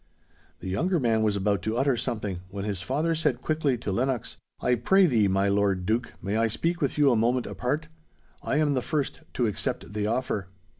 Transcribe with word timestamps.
The 0.61 0.67
younger 0.67 0.99
man 0.99 1.21
was 1.21 1.35
about 1.35 1.61
to 1.61 1.77
utter 1.77 1.95
something, 1.95 2.39
when 2.49 2.65
his 2.65 2.81
father 2.81 3.13
said 3.13 3.39
quickly 3.43 3.77
to 3.77 3.91
Lennox, 3.91 4.37
'I 4.59 4.75
pray 4.77 5.05
thee, 5.05 5.27
my 5.27 5.47
Lord 5.47 5.85
Duke, 5.85 6.15
may 6.23 6.37
I 6.37 6.47
speak 6.47 6.81
with 6.81 6.97
you 6.97 7.11
a 7.11 7.15
moment 7.15 7.45
apart? 7.45 7.87
I 8.41 8.55
am 8.57 8.73
the 8.73 8.81
first 8.81 9.21
to 9.35 9.45
accept 9.45 9.93
the 9.93 10.07
offer! 10.07 10.47